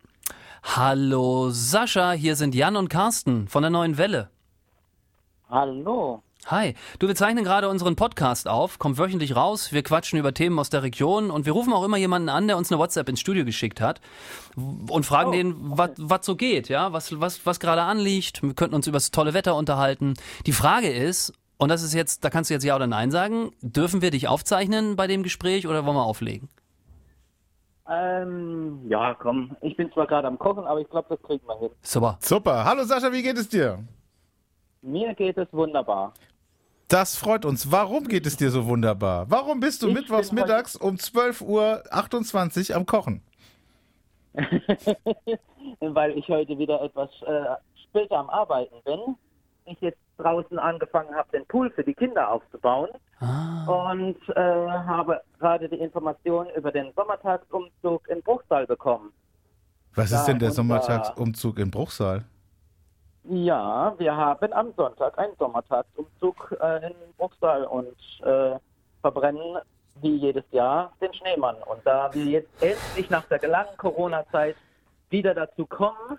[0.62, 4.30] Hallo Sascha, hier sind Jan und Carsten von der neuen Welle.
[5.48, 6.22] Hallo.
[6.46, 10.58] Hi, du, wir zeichnen gerade unseren Podcast auf, kommt wöchentlich raus, wir quatschen über Themen
[10.58, 13.20] aus der Region und wir rufen auch immer jemanden an, der uns eine WhatsApp ins
[13.20, 14.00] Studio geschickt hat
[14.54, 18.42] und fragen den, was was so geht, ja, was, was, was gerade anliegt.
[18.42, 20.14] Wir könnten uns über das tolle Wetter unterhalten.
[20.46, 23.50] Die Frage ist, und das ist jetzt, da kannst du jetzt Ja oder Nein sagen,
[23.60, 26.48] dürfen wir dich aufzeichnen bei dem Gespräch oder wollen wir auflegen?
[27.88, 29.56] Ähm, ja, komm.
[29.60, 31.70] Ich bin zwar gerade am Kochen, aber ich glaube, das kriegen wir hin.
[31.82, 32.18] Super.
[32.20, 32.64] Super.
[32.64, 33.78] Hallo Sascha, wie geht es dir?
[34.82, 36.12] Mir geht es wunderbar.
[36.88, 37.70] Das freut uns.
[37.72, 39.26] Warum geht es dir so wunderbar?
[39.28, 43.22] Warum bist du Ich mittwochs mittags um 12.28 Uhr am Kochen?
[45.80, 47.56] Weil ich heute wieder etwas äh,
[47.88, 49.16] später am Arbeiten bin.
[49.66, 52.88] Ich jetzt draußen angefangen habe, den Pool für die Kinder aufzubauen.
[53.20, 59.12] Ah, Und äh, habe gerade die Information über den Sommertagsumzug in Bruchsal bekommen.
[59.94, 62.24] Was ist denn der Sommertagsumzug in Bruchsal?
[63.24, 68.58] Ja, wir haben am Sonntag einen Sommertagsumzug äh, in Bruchsal und äh,
[69.00, 69.58] verbrennen
[70.02, 71.56] wie jedes Jahr den Schneemann.
[71.66, 74.56] Und da wir jetzt endlich nach der langen Corona-Zeit
[75.10, 76.18] wieder dazu kommen,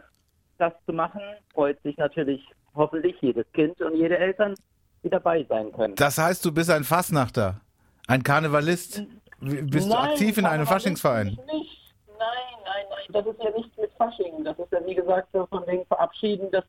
[0.58, 1.22] das zu machen,
[1.54, 2.44] freut sich natürlich
[2.78, 4.56] hoffentlich jedes Kind und jede Eltern,
[5.04, 5.96] die dabei sein können.
[5.96, 7.60] Das heißt, du bist ein Fassnachter,
[8.08, 9.04] ein Karnevalist.
[9.40, 11.28] Bist du aktiv in einem Faschingsverein?
[11.28, 11.94] Nicht.
[12.08, 12.28] Nein,
[12.66, 14.44] nein, nein, das ist ja nichts mit Fasching.
[14.44, 16.64] Das ist ja, wie gesagt, so von wegen Verabschieden des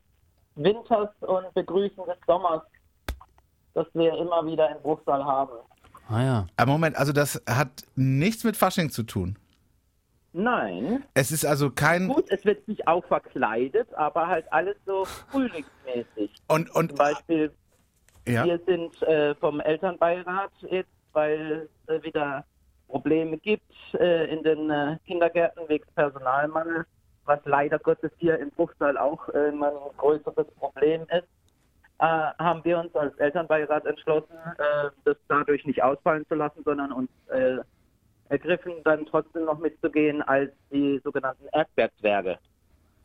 [0.55, 2.61] Winters und Begrüßen des Sommers,
[3.73, 5.53] das wir immer wieder in Bruchsal haben.
[6.09, 6.47] ah ja.
[6.57, 9.37] Ah, Moment, also das hat nichts mit Fasching zu tun.
[10.31, 15.05] Nein, Es ist also kein gut, es wird sich auch verkleidet, aber halt alles so
[15.05, 16.31] frühlingsmäßig.
[16.47, 17.51] und und Zum Beispiel,
[18.27, 18.45] ja.
[18.45, 22.45] wir sind äh, vom Elternbeirat jetzt, weil es äh, wieder
[22.87, 26.85] Probleme gibt äh, in den äh, Kindergärten wegen Personalmangel,
[27.25, 31.27] was leider Gottes hier in Bruchsal auch äh, immer ein größeres Problem ist,
[31.99, 34.35] äh, haben wir uns als Elternbeirat entschlossen,
[35.05, 37.09] das dadurch nicht ausfallen zu lassen, sondern uns
[38.29, 42.37] ergriffen, dann trotzdem noch mitzugehen als die sogenannten Erdbergzwerge.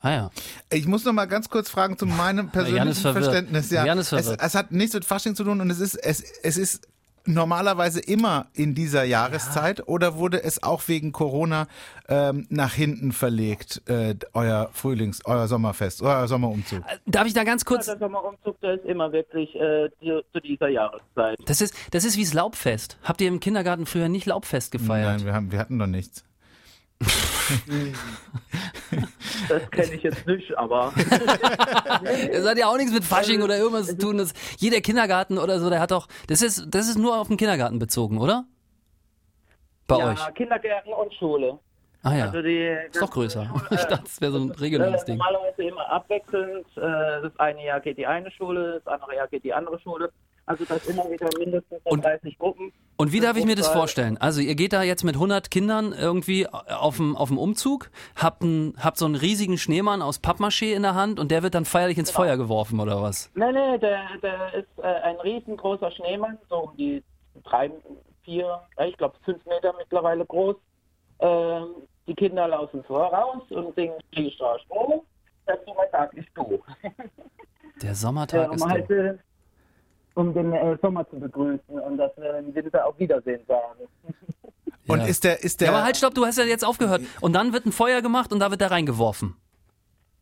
[0.00, 0.30] Ah ja.
[0.70, 3.12] Ich muss noch mal ganz kurz fragen zu meinem Jan ist persönlichen.
[3.12, 3.70] Verständnis.
[3.70, 6.22] Ja, Jan ist es, es hat nichts mit Fasching zu tun und es ist es
[6.42, 6.86] es ist
[7.26, 11.66] normalerweise immer in dieser Jahreszeit oder wurde es auch wegen Corona
[12.08, 16.82] ähm, nach hinten verlegt, äh, euer Frühlings-, euer Sommerfest, euer Sommerumzug?
[17.06, 17.86] Darf ich da ganz kurz.
[17.86, 21.38] Der Sommerumzug, der ist immer wirklich äh, die, zu dieser Jahreszeit.
[21.46, 22.98] Das ist, das ist wie das Laubfest.
[23.02, 25.18] Habt ihr im Kindergarten früher nicht Laubfest gefeiert?
[25.18, 26.24] Nein, wir, haben, wir hatten doch nichts.
[29.48, 33.88] Das kenne ich jetzt nicht, aber Das hat ja auch nichts mit Fasching oder irgendwas
[33.88, 34.18] zu tun.
[34.18, 36.06] Das, jeder Kindergarten oder so, der hat doch.
[36.28, 38.44] Das ist, das ist nur auf den Kindergarten bezogen, oder?
[39.86, 40.34] Bei ja, euch.
[40.34, 41.58] Kindergärten und Schule.
[42.02, 42.24] Ah ja.
[42.26, 43.48] Also die Ist doch größer.
[43.70, 45.16] Ich dachte, das wäre so ein Äh, regionales Ding.
[45.16, 46.66] Normalerweise immer abwechselnd.
[46.76, 50.10] Äh, das eine Jahr geht die eine Schule, das andere Jahr geht die andere Schule.
[50.46, 52.72] Also das immer wieder mindestens so Und- 30 Gruppen.
[52.96, 54.18] Und wie darf ich mir das vorstellen?
[54.18, 58.42] Also ihr geht da jetzt mit 100 Kindern irgendwie auf dem, auf dem Umzug, habt,
[58.42, 61.64] ein, habt so einen riesigen Schneemann aus Pappmaché in der Hand und der wird dann
[61.64, 63.32] feierlich ins Feuer geworfen oder was?
[63.34, 67.02] Nee, nee, der, der ist äh, ein riesengroßer Schneemann, so um die
[67.42, 67.68] drei,
[68.22, 70.54] vier, äh, ich glaube fünf Meter mittlerweile groß.
[71.18, 71.66] Ähm,
[72.06, 75.04] die Kinder laufen voraus und singen Stroh.
[75.48, 76.62] Der Sommertag ist du.
[77.82, 79.14] Der Äh, Sommertag um ist äh,
[80.14, 83.80] um den äh, Sommer zu begrüßen und dass wir im Winter auf Wiedersehen sagen.
[84.86, 85.06] Und Ja.
[85.06, 85.68] ist der, ist der.
[85.68, 87.00] Ja, aber halt, stopp, du hast ja jetzt aufgehört.
[87.22, 89.34] Und dann wird ein Feuer gemacht und da wird er reingeworfen.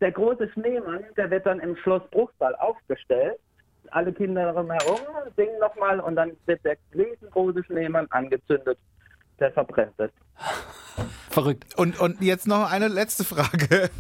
[0.01, 3.41] Der große Schneemann, der wird dann im Schloss Bruchsal aufgestellt.
[3.91, 5.01] Alle Kinder drumherum
[5.37, 8.79] singen nochmal und dann wird der riesengroße Schneemann angezündet.
[9.41, 10.11] Der verbrennt es.
[11.31, 11.77] Verrückt.
[11.77, 13.91] Und, und jetzt noch eine letzte Frage.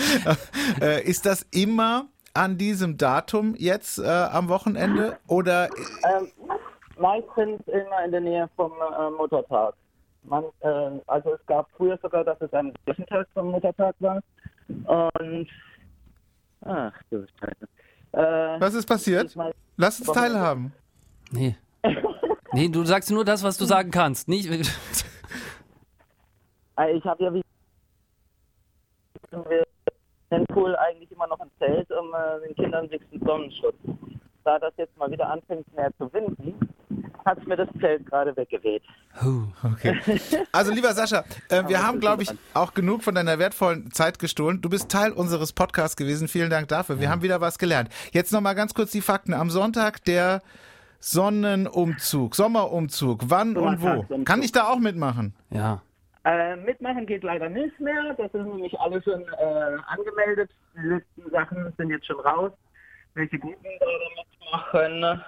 [0.80, 5.68] äh, ist das immer an diesem Datum jetzt äh, am Wochenende oder
[6.04, 6.28] Ähm,
[6.98, 9.74] meistens immer in der Nähe vom äh, Muttertag.
[10.24, 14.20] Man, äh, also es gab früher sogar, dass es am gleichen Tag vom Muttertag war.
[14.68, 15.48] Und
[16.62, 17.68] ach du Scheiße.
[18.12, 19.36] Äh, was ist passiert?
[19.76, 20.72] Lass uns teilhaben.
[21.30, 21.56] Nee.
[22.52, 24.28] Nee, du sagst nur das, was du sagen kannst.
[24.28, 24.48] Nicht,
[26.78, 27.42] Äh, Ich habe ja wie
[30.30, 33.76] wir den Pool eigentlich immer noch ein Zelt, um äh, den Kindern wenigstens Sonnenschutz.
[34.44, 36.54] Da das jetzt mal wieder anfängt mehr zu winden,
[37.24, 38.82] hat mir das Zelt gerade weggeweht.
[39.22, 39.44] Huh.
[39.62, 40.00] Okay.
[40.52, 44.60] Also lieber Sascha, äh, wir haben, glaube ich, auch genug von deiner wertvollen Zeit gestohlen.
[44.60, 46.26] Du bist Teil unseres Podcasts gewesen.
[46.26, 47.00] Vielen Dank dafür.
[47.00, 47.90] Wir haben wieder was gelernt.
[48.12, 49.34] Jetzt noch mal ganz kurz die Fakten.
[49.34, 50.42] Am Sonntag der
[51.00, 53.22] Sonnenumzug, Sommerumzug.
[53.26, 54.04] Wann und wo?
[54.24, 55.34] Kann ich da auch mitmachen?
[55.50, 55.82] Ja.
[56.28, 58.14] Äh, mitmachen geht leider nicht mehr.
[58.18, 60.50] Das sind nämlich alle schon äh, angemeldet.
[60.74, 62.52] Die letzten Sachen sind jetzt schon raus.
[63.14, 63.86] Welche Gruppen da
[64.60, 65.22] mitmachen?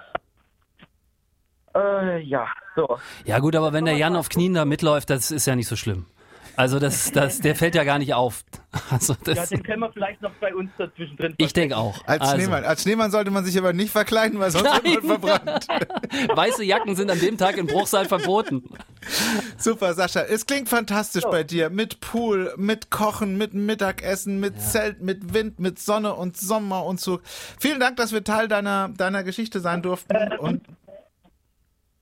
[1.73, 2.99] Äh, ja, so.
[3.25, 5.75] Ja gut, aber wenn der Jan auf Knien da mitläuft, das ist ja nicht so
[5.75, 6.05] schlimm.
[6.61, 8.43] Also das, das, der fällt ja gar nicht auf.
[8.91, 12.05] Also Ja, das, den können wir vielleicht noch bei uns dazwischen drin ich denke auch.
[12.05, 12.63] Als also, Schneemann.
[12.63, 14.83] Als Schneemann sollte man sich aber nicht verkleiden, weil sonst Nein.
[14.83, 15.67] wird man verbrannt.
[16.35, 18.63] Weiße Jacken sind an dem Tag in Bruchsal verboten.
[19.57, 20.21] Super, Sascha.
[20.21, 21.71] Es klingt fantastisch bei dir.
[21.71, 27.23] Mit Pool, mit Kochen, mit Mittagessen, mit Zelt, mit Wind, mit Sonne und Sommerumzug.
[27.59, 30.15] Vielen Dank, dass wir Teil deiner, deiner Geschichte sein durften.
[30.37, 30.61] Und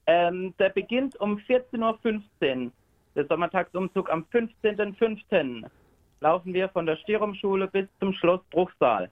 [0.05, 2.71] Ähm, der beginnt um 14.15 Uhr.
[3.19, 5.65] Der Sommertagsumzug am 15.05.
[6.21, 9.09] Laufen wir von der Stierumschule bis zum Schloss Bruchsal.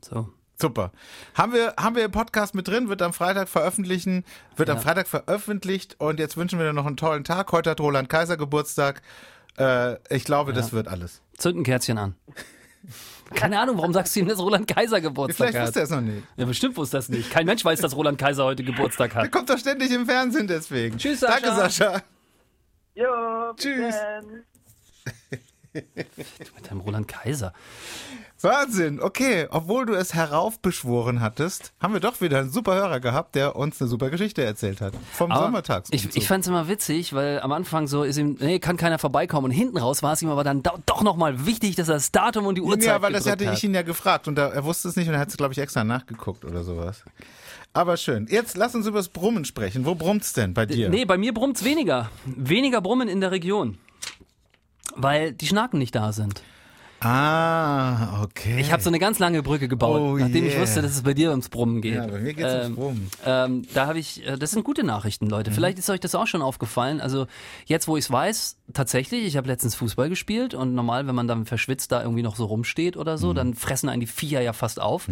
[0.00, 0.28] So.
[0.54, 0.92] super.
[1.34, 4.82] Haben wir, haben wir im Podcast mit drin, wird am Freitag veröffentlichen, wird am Ja.
[4.82, 7.50] Freitag veröffentlicht und jetzt wünschen wir dir noch einen tollen Tag.
[7.50, 9.02] Heute hat Roland Kaiser Geburtstag.
[9.58, 11.20] Äh, ich glaube, das wird alles.
[11.36, 12.14] Zünd ein Kerzchen an.
[13.34, 15.66] Keine Ahnung, warum sagst du ihm, dass Roland Kaiser Geburtstag Vielleicht hat?
[15.66, 16.22] wusste er es noch nicht.
[16.36, 17.28] Ja, bestimmt wusste das nicht.
[17.32, 19.32] Kein Mensch weiß, dass Roland Kaiser heute Geburtstag Der hat.
[19.32, 20.96] kommt doch ständig im Fernsehen deswegen.
[20.96, 21.40] Tschüss, Sascha.
[21.40, 22.02] Danke, Sascha.
[22.98, 23.94] Jo, Tschüss.
[23.94, 24.44] dann.
[25.72, 27.52] Mit dem Roland Kaiser.
[28.40, 29.48] Wahnsinn, okay.
[29.50, 33.80] Obwohl du es heraufbeschworen hattest, haben wir doch wieder einen super Hörer gehabt, der uns
[33.80, 34.94] eine super Geschichte erzählt hat.
[35.12, 36.10] Vom Aber Sommertagsumzug.
[36.10, 38.98] Ich, ich fand es immer witzig, weil am Anfang so ist ihm, nee, kann keiner
[38.98, 39.46] vorbeikommen.
[39.46, 42.12] Und hinten raus war es ihm aber dann do, doch nochmal wichtig, dass er das
[42.12, 43.56] Datum und die Uhrzeit Ja, weil das hatte hat.
[43.56, 45.52] ich ihn ja gefragt und er, er wusste es nicht und er hat es, glaube
[45.52, 47.02] ich, extra nachgeguckt oder sowas.
[47.72, 48.26] Aber schön.
[48.30, 49.84] Jetzt lass uns über das Brummen sprechen.
[49.84, 50.88] Wo brummt's denn bei dir?
[50.88, 52.10] Nee, bei mir brummt's weniger.
[52.24, 53.78] Weniger Brummen in der Region.
[54.96, 56.42] Weil die Schnaken nicht da sind.
[57.00, 58.58] Ah, okay.
[58.60, 60.62] Ich habe so eine ganz lange Brücke gebaut, Oh nachdem ich yeah.
[60.62, 61.94] wusste, dass es bei dir ums Brummen geht.
[61.94, 63.10] Ja, bei mir geht's ums Brummen.
[63.24, 65.30] Ähm, da habe ich, äh, das sind gute Nachrichten, Mhm.
[65.30, 65.50] Leute.
[65.52, 67.00] Vielleicht ist euch das auch schon aufgefallen.
[67.00, 67.26] Also
[67.66, 71.28] jetzt, wo ich es weiß, tatsächlich, ich habe letztens Fußball gespielt und normal, wenn man
[71.28, 73.18] dann verschwitzt da irgendwie noch so rumsteht oder Mhm.
[73.18, 75.08] so, dann fressen einen die Viecher ja fast auf.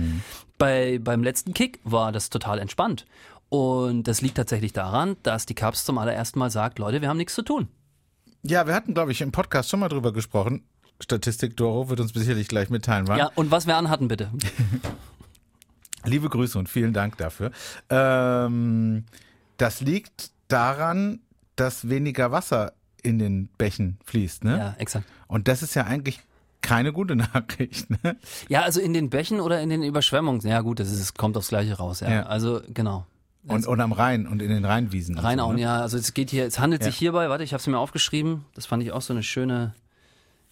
[0.59, 3.07] Bei, beim letzten Kick war das total entspannt.
[3.49, 7.17] Und das liegt tatsächlich daran, dass die Cubs zum allerersten Mal sagt, Leute, wir haben
[7.17, 7.69] nichts zu tun.
[8.43, 10.63] Ja, wir hatten, glaube ich, im Podcast schon mal drüber gesprochen.
[11.01, 13.19] Statistik Doro wird uns sicherlich gleich mitteilen, wann.
[13.19, 14.31] Ja, und was wir anhatten, bitte.
[16.05, 17.51] Liebe Grüße und vielen Dank dafür.
[17.91, 19.05] Ähm,
[19.57, 21.21] das liegt daran,
[21.57, 24.59] dass weniger Wasser in den Bächen fließt, ne?
[24.59, 25.07] Ja, exakt.
[25.27, 26.21] Und das ist ja eigentlich
[26.63, 28.17] keine gute Nachricht, ne?
[28.49, 30.41] Ja, also in den Bächen oder in den Überschwemmungen.
[30.47, 32.01] Ja, gut, das ist, kommt aufs Gleiche raus.
[32.01, 32.23] Ja, Ja.
[32.27, 33.07] also genau.
[33.49, 35.19] Und, und am Rhein und in den Rheinwiesen.
[35.19, 35.63] Rheinauen, so, ne?
[35.63, 35.81] ja.
[35.81, 36.87] Also es geht hier, es handelt Ja.
[36.87, 38.45] sich hierbei, warte, ich habe es mir aufgeschrieben.
[38.55, 39.75] Das fand ich auch so eine schöne.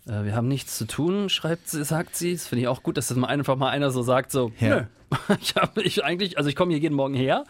[0.06, 2.32] Äh, wir haben nichts zu tun, schreibt sie, sagt sie.
[2.32, 4.68] Das finde ich auch gut, dass das mal einfach mal einer so sagt, so, Ja.
[4.76, 4.82] nö,
[5.40, 7.44] ich habe ich eigentlich, also ich komme hier jeden Morgen her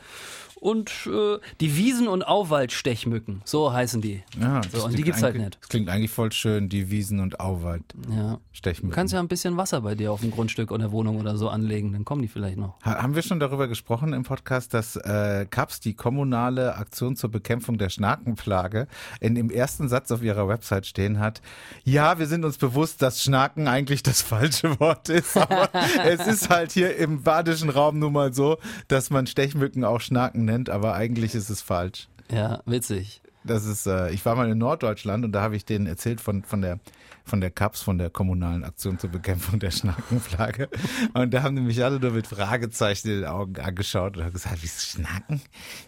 [0.61, 4.23] und äh, die Wiesen- und Auwaldstechmücken, so heißen die.
[4.41, 5.59] Ja, so, und die klingt gibt's halt nicht.
[5.61, 8.39] Das klingt eigentlich voll schön, die Wiesen und Auwald Ja.
[8.53, 8.89] stechen.
[8.91, 11.49] Du kannst ja ein bisschen Wasser bei dir auf dem Grundstück oder Wohnung oder so
[11.49, 12.75] anlegen, dann kommen die vielleicht noch.
[12.85, 17.31] Ha- Haben wir schon darüber gesprochen im Podcast, dass äh, CAPS, die kommunale Aktion zur
[17.31, 18.87] Bekämpfung der Schnakenplage,
[19.21, 21.43] in dem ersten Satz auf ihrer Website stehen hat,
[21.85, 25.69] ja, wir sind uns bewusst, dass Schnaken eigentlich das falsche Wort ist, aber
[26.05, 30.44] es ist halt hier im badischen Raum nun mal so, dass man Stechmücken auch Schnaken
[30.45, 32.09] nennt, aber eigentlich ist es falsch.
[32.31, 33.23] Ja, witzig.
[33.45, 36.45] Das ist, äh, ich war mal in Norddeutschland und da habe ich denen erzählt von,
[36.45, 36.79] von der
[37.27, 40.69] von der CAPS, von der kommunalen Aktion zur Bekämpfung der Schnakenplage.
[41.15, 44.33] Und da haben die mich alle nur mit Fragezeichen in den Augen angeschaut und haben
[44.35, 45.41] gesagt, wie Schnaken?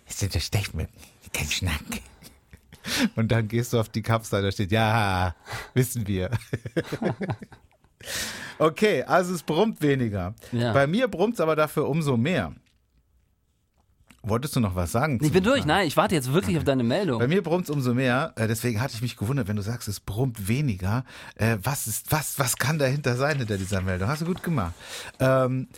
[0.06, 0.94] Das sind ja Stechmücken,
[1.34, 2.00] kein Schnaken.
[3.16, 5.34] Und dann gehst du auf die CAPS-Seite, da steht, ja,
[5.74, 6.30] wissen wir.
[8.58, 10.34] Okay, also es brummt weniger.
[10.52, 10.72] Ja.
[10.72, 12.54] Bei mir brummt es aber dafür umso mehr.
[14.28, 15.20] Wolltest du noch was sagen?
[15.22, 17.20] Ich bin durch, nein, ich warte jetzt wirklich auf deine Meldung.
[17.20, 20.00] bei mir brummt umso mehr, äh, deswegen hatte ich mich gewundert, wenn du sagst, es
[20.00, 21.04] brummt weniger.
[21.36, 24.08] Äh, was ist, was, was kann dahinter sein hinter dieser Meldung?
[24.08, 24.74] Hast du gut gemacht.
[25.20, 25.68] Ähm,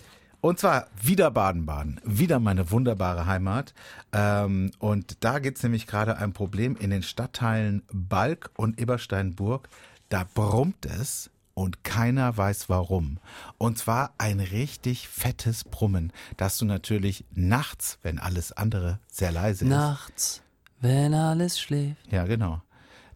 [0.40, 3.74] und zwar wieder Baden-Baden, wieder meine wunderbare Heimat.
[4.12, 9.68] Ähm, und da gibt's nämlich gerade ein Problem in den Stadtteilen Balk und Ebersteinburg.
[10.08, 13.18] Da brummt es und keiner weiß warum.
[13.58, 19.64] Und zwar ein richtig fettes Brummen, das du natürlich nachts, wenn alles andere sehr leise
[19.64, 20.42] ist, Nachts,
[20.80, 22.12] wenn alles schläft.
[22.12, 22.62] ja, genau.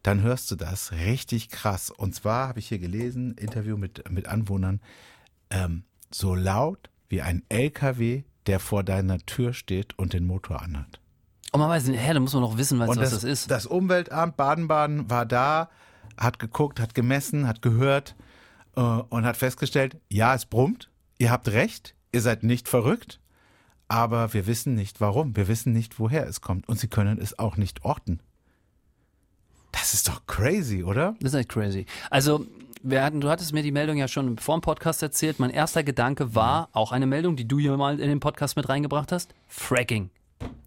[0.02, 1.90] Dann hörst du das richtig krass.
[1.90, 4.80] Und zwar habe ich hier gelesen, Interview mit, mit Anwohnern,
[5.50, 10.98] ähm, so laut wie ein LKW, der vor deiner Tür steht und den Motor anhat.
[11.52, 13.24] Und man weiß nicht, hä, da muss man noch wissen, was, Und was das, das
[13.24, 13.50] ist.
[13.52, 15.70] das Umweltamt Baden-Baden war da,
[16.16, 18.16] hat geguckt, hat gemessen, hat gehört
[18.74, 23.20] und hat festgestellt, ja, es brummt, ihr habt recht, ihr seid nicht verrückt,
[23.88, 27.38] aber wir wissen nicht warum, wir wissen nicht, woher es kommt und sie können es
[27.38, 28.20] auch nicht orten.
[29.72, 31.14] Das ist doch crazy, oder?
[31.20, 31.86] Das ist echt crazy.
[32.10, 32.46] Also,
[32.82, 35.38] wir hatten, du hattest mir die Meldung ja schon vor dem Podcast erzählt.
[35.38, 38.68] Mein erster Gedanke war auch eine Meldung, die du hier mal in den Podcast mit
[38.68, 39.34] reingebracht hast.
[39.48, 40.10] Fracking.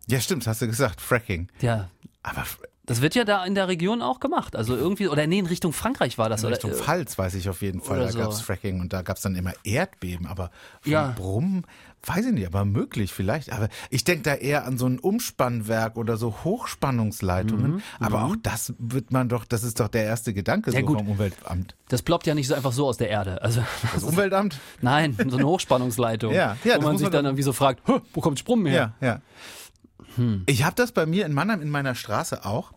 [0.07, 1.49] Ja, stimmt, hast du gesagt, Fracking.
[1.61, 1.89] Ja,
[2.23, 2.45] Aber
[2.86, 4.56] das wird ja da in der Region auch gemacht.
[4.56, 6.43] Also irgendwie, oder nee, in Richtung Frankreich war das.
[6.43, 8.19] in Richtung oder, Pfalz weiß ich auf jeden Fall, da so.
[8.19, 11.13] gab's Fracking und da gab's dann immer Erdbeben, aber von Ja.
[11.17, 11.65] Brummen,
[12.06, 13.52] weiß ich nicht, aber möglich vielleicht.
[13.52, 17.71] Aber ich denke da eher an so ein Umspannwerk oder so Hochspannungsleitungen.
[17.76, 17.82] Mhm.
[18.00, 21.00] Aber auch das wird man doch, das ist doch der erste Gedanke Ja, so gut.
[21.00, 21.76] vom Umweltamt.
[21.89, 23.41] Das ploppt ja nicht so einfach so aus der Erde.
[23.41, 24.60] Also, Das Umweltamt?
[24.82, 26.34] nein, so eine Hochspannungsleitung.
[26.34, 28.93] Ja, ja, wo man sich dann irgendwie so fragt, "Hä, wo kommt Sprung her?
[29.02, 29.21] Ja, ja.
[30.15, 30.43] Hm.
[30.45, 32.71] Ich habe das bei mir in Mannheim in meiner Straße auch.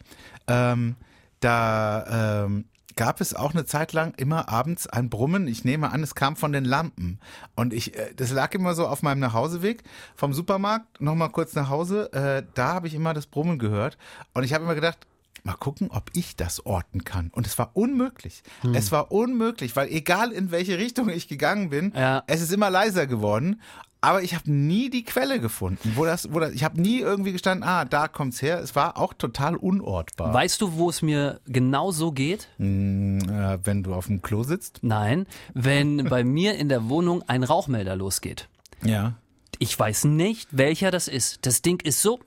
[0.46, 0.96] Ähm,
[1.40, 2.64] da ähm,
[2.96, 5.46] gab es auch eine Zeit lang immer abends ein Brummen.
[5.46, 7.20] Ich nehme an, es kam von den Lampen.
[7.54, 9.84] Und ich, äh, das lag immer so auf meinem Nachhauseweg
[10.16, 12.12] vom Supermarkt, nochmal kurz nach Hause.
[12.12, 13.98] Äh, da habe ich immer das Brummen gehört.
[14.34, 14.98] Und ich habe immer gedacht,
[15.44, 17.30] mal gucken, ob ich das orten kann.
[17.32, 18.42] Und es war unmöglich.
[18.62, 18.74] Hm.
[18.74, 22.24] Es war unmöglich, weil egal in welche Richtung ich gegangen bin, Ja.
[22.26, 23.60] es ist immer leiser geworden.
[24.00, 27.32] Aber ich habe nie die Quelle gefunden, wo das, wo das, ich habe nie irgendwie
[27.32, 28.60] gestanden, ah, da kommt's her.
[28.60, 30.32] Es war auch total unortbar.
[30.32, 32.48] Weißt du, wo es mir genau so geht?
[32.58, 34.78] Hm, äh, wenn du auf dem Klo sitzt.
[34.82, 38.48] Nein, wenn bei mir in der Wohnung ein Rauchmelder losgeht.
[38.84, 39.14] Ja.
[39.58, 41.44] Ich weiß nicht, welcher das ist.
[41.44, 42.20] Das Ding ist so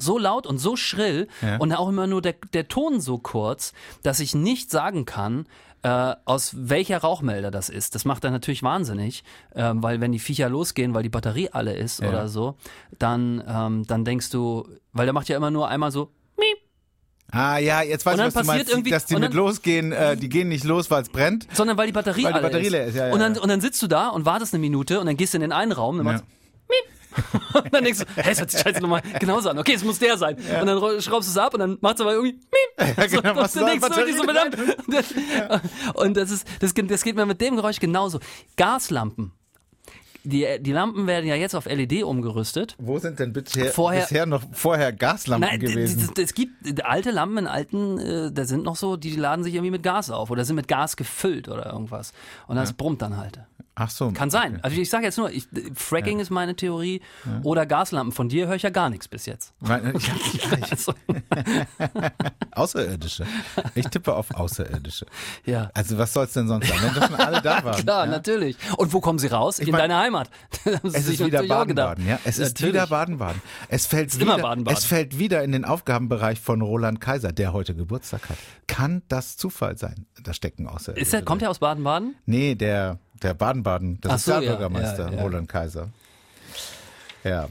[0.00, 1.56] so laut und so schrill Ja.
[1.56, 3.72] und auch immer nur der, der Ton so kurz,
[4.04, 5.46] dass ich nicht sagen kann,
[5.82, 7.94] äh, aus welcher Rauchmelder das ist.
[7.94, 9.22] Das macht dann natürlich wahnsinnig,
[9.54, 12.08] ähm, weil wenn die Viecher losgehen, weil die Batterie alle ist Ja.
[12.08, 12.56] oder so,
[12.98, 16.58] dann, ähm, dann denkst du, weil der macht ja immer nur einmal so miep,
[17.30, 19.36] Ah ja, jetzt weiß ich, dann was du meinst, irgendwie- dass die und mit dann-
[19.36, 21.46] losgehen, äh, die gehen nicht los, weil es brennt.
[21.52, 22.72] sondern weil die Batterie Weil die alle Batterie ist.
[22.72, 23.40] leer ist, ja, ja, und, dann, ja.
[23.42, 25.52] und dann sitzt du da und wartest eine Minute und dann gehst du in den
[25.52, 26.22] einen Raum und dann Ja.
[26.22, 26.24] machst
[27.54, 29.58] und dann denkst du, hä, es hört sich scheiße nochmal genauso an.
[29.58, 30.36] Okay, es muss der sein.
[30.36, 32.96] Und dann schraubst du es ab und dann macht es aber irgendwie miep.
[32.98, 34.56] Ja, genau, und machst du dann da denkst du so verdammt.
[34.58, 35.14] Und das-
[35.94, 38.20] Und das ist, das, geht- das geht mir mit dem Geräusch genauso.
[38.56, 39.32] Gaslampen.
[40.24, 42.74] Die, die Lampen werden ja jetzt auf LED umgerüstet.
[42.78, 46.10] Wo sind denn bisher, Vorher- bisher noch vorher Gaslampen Nein, gewesen?
[46.18, 49.70] es gibt alte Lampen in alten, äh, da sind noch so, die laden sich irgendwie
[49.70, 52.12] mit Gas auf oder sind mit Gas gefüllt oder irgendwas.
[52.46, 53.40] Und das brummt dann halt.
[53.80, 54.10] Ach so.
[54.10, 54.54] Kann sein.
[54.54, 54.60] okay.
[54.62, 57.00] Also ich sage jetzt nur, ich, Fracking ist meine Theorie
[57.44, 58.12] oder Gaslampen.
[58.12, 59.52] Von dir höre ich ja gar nichts bis jetzt.
[59.68, 60.94] Ja, ja, ich, Also,
[62.52, 63.24] Außerirdische.
[63.74, 65.06] Ich tippe auf Außerirdische.
[65.44, 65.70] ja.
[65.74, 67.80] Also was soll's denn sonst sein, wenn doch schon alle da waren?
[67.82, 68.10] Klar, ja?
[68.10, 68.56] natürlich.
[68.76, 69.58] Und wo kommen sie raus?
[69.58, 70.30] In mein- deine Heimat.
[70.82, 71.42] Es ist wieder.
[71.44, 72.18] Baden-Baden, ja.
[72.24, 72.74] Es ist Natürlich.
[72.74, 73.40] wieder Baden-Baden.
[73.68, 77.74] Es fällt immer wieder, es fällt wieder in den Aufgabenbereich von Roland Kaiser, der heute
[77.74, 78.36] Geburtstag hat.
[78.66, 80.06] Kann das Zufall sein?
[80.22, 81.02] Da stecken Außerirdische.
[81.02, 82.16] Ist der, kommt er aus Baden-Baden?
[82.26, 85.22] Nee, der, der Baden-Baden, der Ach so, ja, Sozialbürgermeister ja, ja.
[85.22, 85.88] Roland Kaiser.
[87.24, 87.48] Ja.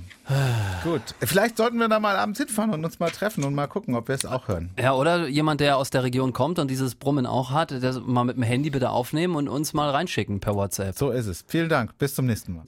[0.83, 1.01] Gut.
[1.19, 4.07] Vielleicht sollten wir da mal abends hinfahren und uns mal treffen und mal gucken, ob
[4.07, 4.71] wir es auch hören.
[4.79, 8.23] Ja, oder jemand, der aus der Region kommt und dieses Brummen auch hat, der mal
[8.23, 10.97] mit dem Handy bitte aufnehmen und uns mal reinschicken per WhatsApp.
[10.97, 11.43] So ist es.
[11.47, 11.97] Vielen Dank.
[11.97, 12.65] Bis zum nächsten Mal.